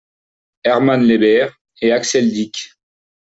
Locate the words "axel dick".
1.91-2.73